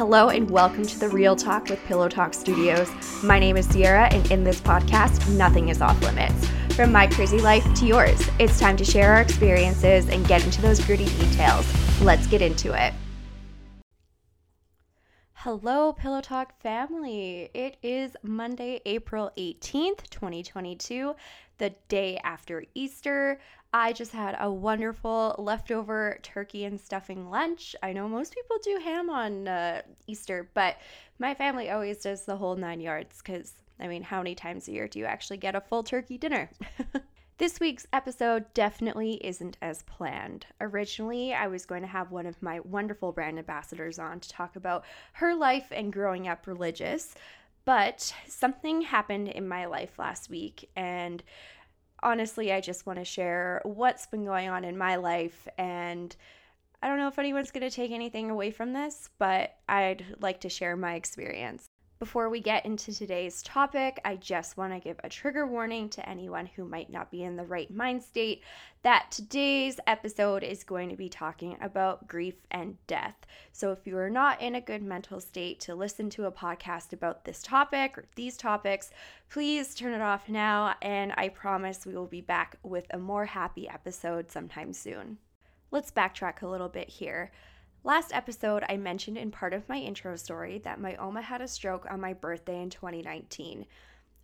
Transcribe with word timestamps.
Hello 0.00 0.30
and 0.30 0.50
welcome 0.50 0.86
to 0.86 0.98
the 0.98 1.10
Real 1.10 1.36
Talk 1.36 1.68
with 1.68 1.78
Pillow 1.84 2.08
Talk 2.08 2.32
Studios. 2.32 2.90
My 3.22 3.38
name 3.38 3.58
is 3.58 3.66
Cierra, 3.66 4.08
and 4.10 4.30
in 4.30 4.44
this 4.44 4.58
podcast, 4.58 5.28
nothing 5.36 5.68
is 5.68 5.82
off 5.82 6.00
limits. 6.00 6.48
From 6.74 6.90
my 6.90 7.06
crazy 7.06 7.38
life 7.38 7.74
to 7.74 7.84
yours, 7.84 8.26
it's 8.38 8.58
time 8.58 8.78
to 8.78 8.84
share 8.86 9.12
our 9.12 9.20
experiences 9.20 10.08
and 10.08 10.26
get 10.26 10.42
into 10.42 10.62
those 10.62 10.82
gritty 10.82 11.04
details. 11.04 11.66
Let's 12.00 12.26
get 12.26 12.40
into 12.40 12.72
it. 12.72 12.94
Hello, 15.44 15.94
Pillow 15.94 16.20
Talk 16.20 16.60
family. 16.60 17.48
It 17.54 17.78
is 17.82 18.14
Monday, 18.22 18.82
April 18.84 19.30
18th, 19.38 20.10
2022, 20.10 21.16
the 21.56 21.70
day 21.88 22.18
after 22.22 22.62
Easter. 22.74 23.40
I 23.72 23.94
just 23.94 24.12
had 24.12 24.36
a 24.38 24.52
wonderful 24.52 25.34
leftover 25.38 26.18
turkey 26.22 26.66
and 26.66 26.78
stuffing 26.78 27.30
lunch. 27.30 27.74
I 27.82 27.94
know 27.94 28.06
most 28.06 28.34
people 28.34 28.58
do 28.62 28.80
ham 28.84 29.08
on 29.08 29.48
uh, 29.48 29.80
Easter, 30.06 30.50
but 30.52 30.76
my 31.18 31.32
family 31.32 31.70
always 31.70 31.96
does 31.96 32.26
the 32.26 32.36
whole 32.36 32.56
nine 32.56 32.82
yards 32.82 33.22
because, 33.24 33.54
I 33.80 33.88
mean, 33.88 34.02
how 34.02 34.18
many 34.18 34.34
times 34.34 34.68
a 34.68 34.72
year 34.72 34.88
do 34.88 34.98
you 34.98 35.06
actually 35.06 35.38
get 35.38 35.54
a 35.54 35.62
full 35.62 35.82
turkey 35.82 36.18
dinner? 36.18 36.50
This 37.40 37.58
week's 37.58 37.86
episode 37.94 38.52
definitely 38.52 39.14
isn't 39.26 39.56
as 39.62 39.82
planned. 39.84 40.44
Originally, 40.60 41.32
I 41.32 41.46
was 41.46 41.64
going 41.64 41.80
to 41.80 41.88
have 41.88 42.10
one 42.10 42.26
of 42.26 42.42
my 42.42 42.60
wonderful 42.60 43.12
brand 43.12 43.38
ambassadors 43.38 43.98
on 43.98 44.20
to 44.20 44.28
talk 44.28 44.56
about 44.56 44.84
her 45.14 45.34
life 45.34 45.68
and 45.70 45.90
growing 45.90 46.28
up 46.28 46.46
religious, 46.46 47.14
but 47.64 48.12
something 48.28 48.82
happened 48.82 49.28
in 49.28 49.48
my 49.48 49.64
life 49.64 49.98
last 49.98 50.28
week, 50.28 50.68
and 50.76 51.22
honestly, 52.02 52.52
I 52.52 52.60
just 52.60 52.84
want 52.84 52.98
to 52.98 53.06
share 53.06 53.62
what's 53.64 54.04
been 54.04 54.26
going 54.26 54.50
on 54.50 54.62
in 54.62 54.76
my 54.76 54.96
life. 54.96 55.48
And 55.56 56.14
I 56.82 56.88
don't 56.88 56.98
know 56.98 57.08
if 57.08 57.18
anyone's 57.18 57.52
going 57.52 57.66
to 57.66 57.74
take 57.74 57.90
anything 57.90 58.28
away 58.28 58.50
from 58.50 58.74
this, 58.74 59.08
but 59.18 59.56
I'd 59.66 60.04
like 60.20 60.42
to 60.42 60.50
share 60.50 60.76
my 60.76 60.92
experience. 60.92 61.69
Before 62.00 62.30
we 62.30 62.40
get 62.40 62.64
into 62.64 62.94
today's 62.94 63.42
topic, 63.42 64.00
I 64.06 64.16
just 64.16 64.56
want 64.56 64.72
to 64.72 64.80
give 64.80 64.98
a 65.04 65.10
trigger 65.10 65.46
warning 65.46 65.90
to 65.90 66.08
anyone 66.08 66.46
who 66.46 66.64
might 66.64 66.88
not 66.88 67.10
be 67.10 67.22
in 67.24 67.36
the 67.36 67.44
right 67.44 67.70
mind 67.70 68.02
state 68.02 68.42
that 68.80 69.10
today's 69.10 69.78
episode 69.86 70.42
is 70.42 70.64
going 70.64 70.88
to 70.88 70.96
be 70.96 71.10
talking 71.10 71.58
about 71.60 72.08
grief 72.08 72.36
and 72.50 72.78
death. 72.86 73.16
So, 73.52 73.70
if 73.70 73.86
you 73.86 73.98
are 73.98 74.08
not 74.08 74.40
in 74.40 74.54
a 74.54 74.62
good 74.62 74.82
mental 74.82 75.20
state 75.20 75.60
to 75.60 75.74
listen 75.74 76.08
to 76.10 76.24
a 76.24 76.32
podcast 76.32 76.94
about 76.94 77.26
this 77.26 77.42
topic 77.42 77.98
or 77.98 78.06
these 78.14 78.38
topics, 78.38 78.90
please 79.28 79.74
turn 79.74 79.92
it 79.92 80.00
off 80.00 80.26
now, 80.26 80.76
and 80.80 81.12
I 81.18 81.28
promise 81.28 81.84
we 81.84 81.94
will 81.94 82.06
be 82.06 82.22
back 82.22 82.56
with 82.62 82.86
a 82.94 82.98
more 82.98 83.26
happy 83.26 83.68
episode 83.68 84.30
sometime 84.30 84.72
soon. 84.72 85.18
Let's 85.70 85.90
backtrack 85.90 86.40
a 86.40 86.48
little 86.48 86.70
bit 86.70 86.88
here. 86.88 87.30
Last 87.82 88.12
episode, 88.12 88.62
I 88.68 88.76
mentioned 88.76 89.16
in 89.16 89.30
part 89.30 89.54
of 89.54 89.66
my 89.66 89.78
intro 89.78 90.14
story 90.16 90.58
that 90.64 90.80
my 90.80 90.96
Oma 90.96 91.22
had 91.22 91.40
a 91.40 91.48
stroke 91.48 91.86
on 91.90 91.98
my 91.98 92.12
birthday 92.12 92.60
in 92.60 92.68
2019. 92.68 93.64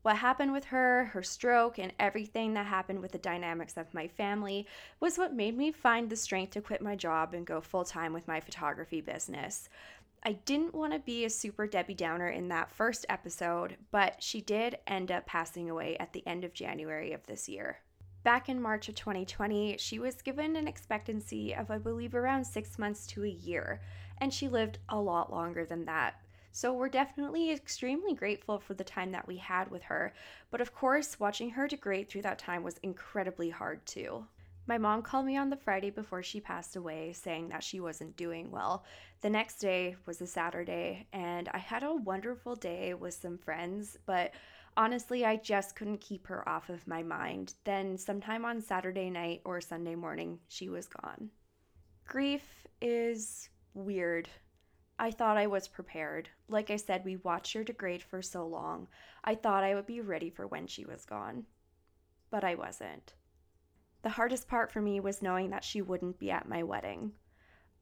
What 0.00 0.16
happened 0.16 0.52
with 0.52 0.64
her, 0.66 1.04
her 1.12 1.22
stroke, 1.22 1.78
and 1.78 1.92
everything 1.98 2.54
that 2.54 2.64
happened 2.64 3.02
with 3.02 3.12
the 3.12 3.18
dynamics 3.18 3.76
of 3.76 3.92
my 3.92 4.08
family 4.08 4.66
was 5.00 5.18
what 5.18 5.34
made 5.34 5.54
me 5.54 5.70
find 5.70 6.08
the 6.08 6.16
strength 6.16 6.52
to 6.52 6.62
quit 6.62 6.80
my 6.80 6.96
job 6.96 7.34
and 7.34 7.46
go 7.46 7.60
full 7.60 7.84
time 7.84 8.14
with 8.14 8.26
my 8.26 8.40
photography 8.40 9.02
business. 9.02 9.68
I 10.22 10.32
didn't 10.32 10.74
want 10.74 10.94
to 10.94 10.98
be 10.98 11.26
a 11.26 11.30
super 11.30 11.66
Debbie 11.66 11.94
Downer 11.94 12.28
in 12.28 12.48
that 12.48 12.70
first 12.70 13.04
episode, 13.10 13.76
but 13.90 14.22
she 14.22 14.40
did 14.40 14.78
end 14.86 15.12
up 15.12 15.26
passing 15.26 15.68
away 15.68 15.98
at 15.98 16.14
the 16.14 16.26
end 16.26 16.44
of 16.44 16.54
January 16.54 17.12
of 17.12 17.26
this 17.26 17.50
year. 17.50 17.80
Back 18.24 18.48
in 18.48 18.62
March 18.62 18.88
of 18.88 18.94
2020, 18.94 19.78
she 19.78 19.98
was 19.98 20.22
given 20.22 20.54
an 20.54 20.68
expectancy 20.68 21.54
of, 21.54 21.72
I 21.72 21.78
believe, 21.78 22.14
around 22.14 22.44
six 22.44 22.78
months 22.78 23.04
to 23.08 23.24
a 23.24 23.28
year, 23.28 23.80
and 24.18 24.32
she 24.32 24.48
lived 24.48 24.78
a 24.88 25.00
lot 25.00 25.32
longer 25.32 25.64
than 25.64 25.84
that. 25.86 26.14
So 26.52 26.72
we're 26.72 26.88
definitely 26.88 27.50
extremely 27.50 28.14
grateful 28.14 28.60
for 28.60 28.74
the 28.74 28.84
time 28.84 29.10
that 29.12 29.26
we 29.26 29.38
had 29.38 29.70
with 29.72 29.82
her. 29.84 30.12
But 30.50 30.60
of 30.60 30.72
course, 30.72 31.18
watching 31.18 31.50
her 31.50 31.66
degrade 31.66 32.08
through 32.08 32.22
that 32.22 32.38
time 32.38 32.62
was 32.62 32.78
incredibly 32.78 33.50
hard 33.50 33.84
too. 33.86 34.26
My 34.66 34.78
mom 34.78 35.02
called 35.02 35.26
me 35.26 35.36
on 35.36 35.50
the 35.50 35.56
Friday 35.56 35.90
before 35.90 36.22
she 36.22 36.40
passed 36.40 36.76
away 36.76 37.12
saying 37.14 37.48
that 37.48 37.64
she 37.64 37.80
wasn't 37.80 38.16
doing 38.16 38.52
well. 38.52 38.84
The 39.22 39.30
next 39.30 39.58
day 39.58 39.96
was 40.06 40.20
a 40.20 40.26
Saturday, 40.26 41.08
and 41.12 41.48
I 41.52 41.58
had 41.58 41.82
a 41.82 41.94
wonderful 41.94 42.54
day 42.54 42.94
with 42.94 43.14
some 43.14 43.38
friends, 43.38 43.98
but 44.06 44.32
honestly, 44.76 45.24
I 45.24 45.36
just 45.36 45.76
couldn't 45.76 46.00
keep 46.00 46.26
her 46.26 46.48
off 46.48 46.68
of 46.68 46.86
my 46.86 47.02
mind. 47.02 47.54
Then, 47.64 47.96
sometime 47.98 48.44
on 48.44 48.60
Saturday 48.60 49.10
night 49.10 49.42
or 49.44 49.60
Sunday 49.60 49.94
morning, 49.94 50.38
she 50.48 50.68
was 50.68 50.86
gone. 50.86 51.30
Grief 52.06 52.66
is 52.80 53.48
weird. 53.74 54.28
I 54.98 55.10
thought 55.10 55.36
I 55.36 55.46
was 55.46 55.68
prepared. 55.68 56.28
Like 56.48 56.70
I 56.70 56.76
said, 56.76 57.04
we 57.04 57.16
watched 57.16 57.54
her 57.54 57.64
degrade 57.64 58.02
for 58.02 58.22
so 58.22 58.46
long. 58.46 58.88
I 59.24 59.34
thought 59.34 59.64
I 59.64 59.74
would 59.74 59.86
be 59.86 60.00
ready 60.00 60.30
for 60.30 60.46
when 60.46 60.66
she 60.66 60.84
was 60.84 61.04
gone. 61.04 61.44
But 62.30 62.44
I 62.44 62.54
wasn't. 62.54 63.14
The 64.02 64.10
hardest 64.10 64.48
part 64.48 64.70
for 64.70 64.80
me 64.80 65.00
was 65.00 65.22
knowing 65.22 65.50
that 65.50 65.64
she 65.64 65.80
wouldn't 65.80 66.18
be 66.18 66.30
at 66.30 66.48
my 66.48 66.62
wedding. 66.62 67.12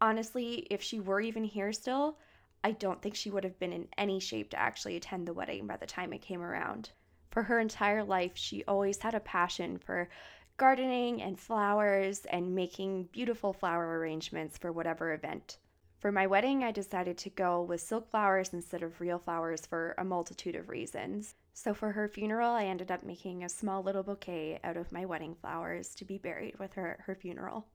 Honestly, 0.00 0.66
if 0.70 0.82
she 0.82 1.00
were 1.00 1.20
even 1.20 1.44
here 1.44 1.72
still, 1.72 2.18
I 2.62 2.72
don't 2.72 3.00
think 3.00 3.14
she 3.14 3.30
would 3.30 3.44
have 3.44 3.58
been 3.58 3.72
in 3.72 3.88
any 3.96 4.20
shape 4.20 4.50
to 4.50 4.58
actually 4.58 4.96
attend 4.96 5.26
the 5.26 5.32
wedding 5.32 5.66
by 5.66 5.76
the 5.76 5.86
time 5.86 6.12
it 6.12 6.20
came 6.20 6.42
around. 6.42 6.90
For 7.30 7.44
her 7.44 7.58
entire 7.58 8.04
life, 8.04 8.32
she 8.34 8.64
always 8.64 9.00
had 9.00 9.14
a 9.14 9.20
passion 9.20 9.78
for 9.78 10.08
gardening 10.56 11.22
and 11.22 11.40
flowers 11.40 12.26
and 12.26 12.54
making 12.54 13.04
beautiful 13.12 13.54
flower 13.54 13.98
arrangements 13.98 14.58
for 14.58 14.72
whatever 14.72 15.14
event. 15.14 15.56
For 16.00 16.12
my 16.12 16.26
wedding, 16.26 16.62
I 16.62 16.70
decided 16.70 17.16
to 17.18 17.30
go 17.30 17.62
with 17.62 17.80
silk 17.80 18.10
flowers 18.10 18.52
instead 18.52 18.82
of 18.82 19.00
real 19.00 19.18
flowers 19.18 19.64
for 19.64 19.94
a 19.96 20.04
multitude 20.04 20.56
of 20.56 20.68
reasons. 20.68 21.34
So 21.54 21.72
for 21.72 21.92
her 21.92 22.08
funeral, 22.08 22.50
I 22.50 22.64
ended 22.64 22.90
up 22.90 23.02
making 23.02 23.42
a 23.42 23.48
small 23.48 23.82
little 23.82 24.02
bouquet 24.02 24.60
out 24.64 24.76
of 24.76 24.92
my 24.92 25.06
wedding 25.06 25.34
flowers 25.34 25.94
to 25.94 26.04
be 26.04 26.18
buried 26.18 26.58
with 26.58 26.74
her 26.74 26.92
at 26.92 27.00
her 27.02 27.14
funeral 27.14 27.66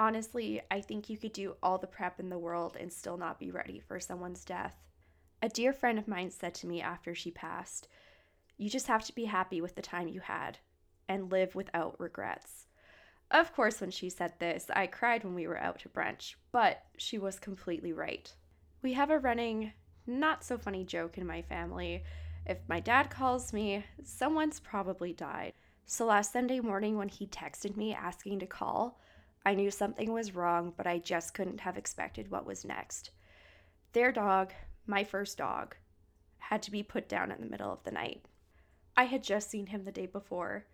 honestly, 0.00 0.62
I 0.70 0.80
think 0.80 1.10
you 1.10 1.18
could 1.18 1.34
do 1.34 1.56
all 1.62 1.76
the 1.76 1.86
prep 1.86 2.18
in 2.18 2.30
the 2.30 2.38
world 2.38 2.74
and 2.80 2.90
still 2.90 3.18
not 3.18 3.38
be 3.38 3.50
ready 3.50 3.78
for 3.78 4.00
someone's 4.00 4.46
death. 4.46 4.74
A 5.42 5.48
dear 5.48 5.74
friend 5.74 5.98
of 5.98 6.08
mine 6.08 6.30
said 6.30 6.54
to 6.54 6.66
me 6.66 6.80
after 6.80 7.14
she 7.14 7.30
passed, 7.30 7.86
You 8.56 8.70
just 8.70 8.86
have 8.86 9.04
to 9.04 9.14
be 9.14 9.26
happy 9.26 9.60
with 9.60 9.74
the 9.74 9.82
time 9.82 10.08
you 10.08 10.20
had 10.20 10.58
and 11.06 11.30
live 11.30 11.54
without 11.54 12.00
regrets. 12.00 12.66
Of 13.30 13.52
course, 13.54 13.80
when 13.80 13.90
she 13.90 14.08
said 14.08 14.32
this, 14.38 14.70
I 14.74 14.86
cried 14.86 15.22
when 15.22 15.34
we 15.34 15.46
were 15.46 15.60
out 15.60 15.80
to 15.80 15.90
brunch, 15.90 16.34
but 16.50 16.82
she 16.96 17.18
was 17.18 17.38
completely 17.38 17.92
right. 17.92 18.32
We 18.82 18.94
have 18.94 19.10
a 19.10 19.18
running, 19.18 19.72
not 20.06 20.42
so 20.42 20.56
funny 20.56 20.82
joke 20.82 21.18
in 21.18 21.26
my 21.26 21.42
family. 21.42 22.04
If 22.46 22.58
my 22.68 22.80
dad 22.80 23.10
calls 23.10 23.52
me, 23.52 23.84
someone's 24.02 24.60
probably 24.60 25.12
died. 25.12 25.52
So 25.84 26.06
last 26.06 26.32
Sunday 26.32 26.60
morning, 26.60 26.96
when 26.96 27.08
he 27.08 27.26
texted 27.26 27.76
me 27.76 27.92
asking 27.92 28.38
to 28.38 28.46
call, 28.46 28.98
I 29.44 29.54
knew 29.54 29.70
something 29.70 30.12
was 30.12 30.34
wrong, 30.34 30.72
but 30.76 30.86
I 30.86 30.98
just 30.98 31.32
couldn't 31.32 31.60
have 31.60 31.78
expected 31.78 32.30
what 32.30 32.44
was 32.44 32.64
next. 32.64 33.10
Their 33.92 34.12
dog, 34.12 34.52
my 34.86 35.02
first 35.02 35.38
dog, 35.38 35.76
had 36.38 36.62
to 36.62 36.70
be 36.70 36.82
put 36.82 37.08
down 37.08 37.30
in 37.30 37.40
the 37.40 37.46
middle 37.46 37.72
of 37.72 37.82
the 37.84 37.90
night. 37.90 38.24
I 38.96 39.04
had 39.04 39.24
just 39.24 39.50
seen 39.50 39.66
him 39.66 39.84
the 39.84 39.92
day 39.92 40.06
before. 40.06 40.66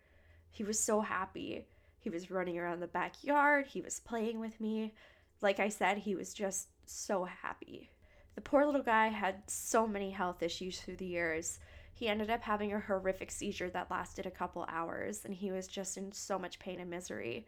He 0.51 0.65
was 0.65 0.81
so 0.81 1.01
happy. 1.01 1.67
He 2.01 2.11
was 2.11 2.31
running 2.31 2.59
around 2.59 2.81
the 2.81 2.87
backyard, 2.87 3.67
he 3.67 3.81
was 3.81 4.01
playing 4.01 4.41
with 4.41 4.61
me. 4.61 4.95
Like 5.41 5.61
I 5.61 5.69
said, 5.69 5.99
he 5.99 6.15
was 6.15 6.35
just 6.35 6.69
so 6.87 7.25
happy. 7.25 7.91
The 8.35 8.41
poor 8.41 8.65
little 8.67 8.83
guy 8.83 9.09
had 9.09 9.49
so 9.49 9.87
many 9.87 10.11
health 10.11 10.43
issues 10.43 10.81
through 10.81 10.97
the 10.97 11.07
years. 11.07 11.59
He 11.95 12.09
ended 12.09 12.31
up 12.31 12.43
having 12.43 12.73
a 12.73 12.81
horrific 12.81 13.31
seizure 13.31 13.71
that 13.71 13.91
lasted 13.91 14.27
a 14.27 14.31
couple 14.31 14.67
hours, 14.69 15.25
and 15.25 15.35
he 15.35 15.53
was 15.53 15.67
just 15.67 15.97
in 15.97 16.13
so 16.13 16.39
much 16.39 16.59
pain 16.59 16.81
and 16.81 16.91
misery 16.91 17.47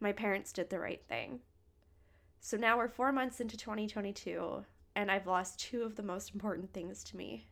my 0.00 0.12
parents 0.12 0.52
did 0.52 0.70
the 0.70 0.78
right 0.78 1.02
thing. 1.08 1.40
So 2.40 2.56
now 2.56 2.76
we're 2.76 2.88
four 2.88 3.12
months 3.12 3.40
into 3.40 3.56
2022, 3.56 4.64
and 4.94 5.10
I've 5.10 5.26
lost 5.26 5.60
two 5.60 5.82
of 5.82 5.96
the 5.96 6.02
most 6.02 6.32
important 6.32 6.72
things 6.72 7.02
to 7.04 7.16
me. 7.16 7.48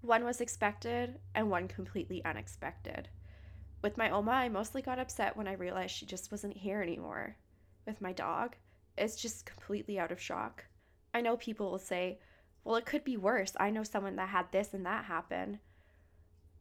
One 0.00 0.24
was 0.24 0.40
expected, 0.40 1.18
and 1.34 1.50
one 1.50 1.66
completely 1.66 2.24
unexpected. 2.24 3.08
With 3.82 3.96
my 3.96 4.10
Oma, 4.10 4.30
I 4.30 4.48
mostly 4.48 4.80
got 4.80 4.98
upset 4.98 5.36
when 5.36 5.48
I 5.48 5.54
realized 5.54 5.94
she 5.94 6.06
just 6.06 6.30
wasn't 6.30 6.56
here 6.56 6.82
anymore. 6.82 7.36
With 7.86 8.00
my 8.00 8.12
dog, 8.12 8.54
it's 8.96 9.20
just 9.20 9.46
completely 9.46 9.98
out 9.98 10.12
of 10.12 10.20
shock. 10.20 10.64
I 11.12 11.20
know 11.20 11.36
people 11.36 11.70
will 11.70 11.78
say, 11.78 12.20
well, 12.64 12.76
it 12.76 12.86
could 12.86 13.04
be 13.04 13.16
worse. 13.16 13.52
I 13.58 13.70
know 13.70 13.82
someone 13.82 14.16
that 14.16 14.28
had 14.28 14.52
this 14.52 14.74
and 14.74 14.86
that 14.86 15.04
happen. 15.04 15.58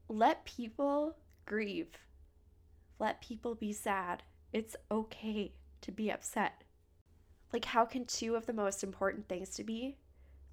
Let 0.07 0.45
people 0.45 1.17
grieve. 1.45 1.97
Let 2.99 3.21
people 3.21 3.55
be 3.55 3.73
sad 3.73 4.23
it's 4.53 4.75
okay 4.89 5.53
to 5.81 5.91
be 5.91 6.11
upset. 6.11 6.63
Like, 7.53 7.65
how 7.65 7.85
can 7.85 8.05
two 8.05 8.35
of 8.35 8.45
the 8.45 8.53
most 8.53 8.83
important 8.83 9.27
things 9.27 9.49
to 9.51 9.63
be 9.63 9.97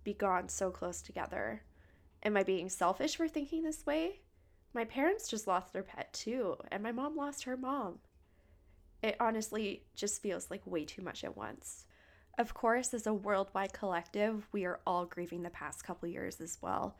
be 0.04 0.14
gone 0.14 0.48
so 0.48 0.70
close 0.70 1.00
together? 1.00 1.62
Am 2.22 2.36
I 2.36 2.42
being 2.42 2.68
selfish 2.68 3.16
for 3.16 3.28
thinking 3.28 3.62
this 3.62 3.86
way? 3.86 4.20
My 4.72 4.84
parents 4.84 5.28
just 5.28 5.46
lost 5.46 5.72
their 5.72 5.82
pet 5.82 6.12
too, 6.12 6.56
and 6.70 6.82
my 6.82 6.92
mom 6.92 7.16
lost 7.16 7.44
her 7.44 7.56
mom. 7.56 7.98
It 9.02 9.16
honestly 9.20 9.84
just 9.94 10.22
feels 10.22 10.50
like 10.50 10.66
way 10.66 10.84
too 10.84 11.02
much 11.02 11.24
at 11.24 11.36
once. 11.36 11.86
Of 12.38 12.54
course, 12.54 12.92
as 12.92 13.06
a 13.06 13.14
worldwide 13.14 13.72
collective, 13.72 14.48
we 14.50 14.64
are 14.64 14.80
all 14.86 15.06
grieving 15.06 15.42
the 15.42 15.50
past 15.50 15.84
couple 15.84 16.08
years 16.08 16.40
as 16.40 16.58
well. 16.60 16.96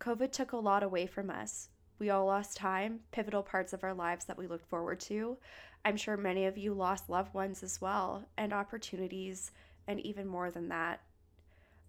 COVID 0.00 0.32
took 0.32 0.52
a 0.52 0.56
lot 0.56 0.82
away 0.82 1.06
from 1.06 1.28
us. 1.28 1.68
We 1.98 2.10
all 2.10 2.26
lost 2.26 2.56
time, 2.56 3.00
pivotal 3.10 3.42
parts 3.42 3.72
of 3.72 3.82
our 3.82 3.94
lives 3.94 4.24
that 4.26 4.38
we 4.38 4.46
looked 4.46 4.68
forward 4.68 5.00
to. 5.00 5.36
I'm 5.84 5.96
sure 5.96 6.16
many 6.16 6.46
of 6.46 6.58
you 6.58 6.74
lost 6.74 7.10
loved 7.10 7.34
ones 7.34 7.62
as 7.62 7.80
well, 7.80 8.24
and 8.36 8.52
opportunities, 8.52 9.50
and 9.86 9.98
even 10.00 10.26
more 10.26 10.50
than 10.50 10.68
that. 10.68 11.00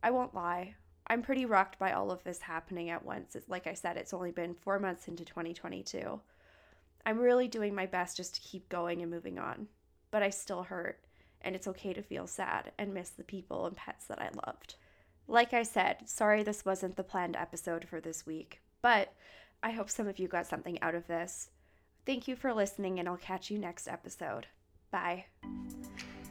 I 0.02 0.12
won't 0.12 0.34
lie, 0.34 0.76
I'm 1.10 1.24
pretty 1.24 1.46
rocked 1.46 1.80
by 1.80 1.92
all 1.92 2.12
of 2.12 2.24
this 2.24 2.42
happening 2.42 2.92
at 2.92 3.04
once. 3.04 3.36
Like 3.48 3.66
I 3.66 3.74
said, 3.74 3.98
it's 3.98 4.14
only 4.14 4.32
been 4.32 4.54
four 4.54 4.78
months 4.78 5.08
into 5.08 5.26
2022. 5.26 6.20
I'm 7.06 7.18
really 7.18 7.48
doing 7.48 7.74
my 7.74 7.88
best 7.88 8.16
just 8.16 8.36
to 8.36 8.42
keep 8.42 8.70
going 8.70 9.02
and 9.02 9.10
moving 9.10 9.40
on, 9.40 9.68
but 10.12 10.22
I 10.22 10.30
still 10.30 10.64
hurt, 10.64 11.00
and 11.42 11.56
it's 11.56 11.68
okay 11.68 11.94
to 11.94 12.04
feel 12.04 12.28
sad 12.28 12.72
and 12.78 12.94
miss 12.94 13.10
the 13.10 13.24
people 13.24 13.66
and 13.66 13.76
pets 13.76 14.06
that 14.06 14.22
I 14.22 14.30
loved. 14.46 14.76
Like 15.28 15.54
I 15.54 15.64
said, 15.64 16.08
sorry 16.08 16.44
this 16.44 16.64
wasn't 16.64 16.96
the 16.96 17.04
planned 17.04 17.36
episode 17.36 17.86
for 17.86 18.00
this 18.00 18.28
week, 18.28 18.62
but 18.84 19.14
I 19.62 19.72
hope 19.72 19.90
some 19.90 20.08
of 20.08 20.20
you 20.20 20.28
got 20.28 20.48
something 20.48 20.82
out 20.82 20.96
of 20.96 21.08
this. 21.08 21.50
Thank 22.06 22.28
you 22.28 22.36
for 22.36 22.54
listening, 22.54 23.00
and 23.00 23.08
I'll 23.08 23.18
catch 23.18 23.52
you 23.52 23.58
next 23.58 23.88
episode. 23.88 24.48
Bye. 24.92 25.26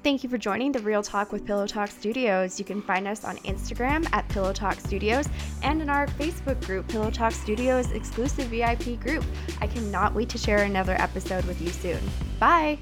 Thank 0.02 0.22
you 0.22 0.30
for 0.30 0.38
joining 0.38 0.72
the 0.72 0.78
Real 0.80 1.02
Talk 1.02 1.32
with 1.32 1.44
Pillow 1.44 1.66
Talk 1.66 1.90
Studios. 1.90 2.58
You 2.58 2.64
can 2.64 2.80
find 2.80 3.06
us 3.06 3.24
on 3.24 3.36
Instagram 3.38 4.08
at 4.12 4.28
Pillow 4.28 4.52
Talk 4.52 4.78
Studios 4.80 5.28
and 5.62 5.82
in 5.82 5.90
our 5.90 6.06
Facebook 6.06 6.64
group, 6.64 6.88
Pillow 6.88 7.10
Talk 7.10 7.32
Studios 7.32 7.90
exclusive 7.90 8.46
VIP 8.46 9.00
group. 9.00 9.24
I 9.60 9.66
cannot 9.66 10.14
wait 10.14 10.28
to 10.30 10.38
share 10.38 10.62
another 10.62 10.94
episode 11.00 11.44
with 11.44 11.60
you 11.60 11.70
soon. 11.70 12.00
Bye. 12.38 12.78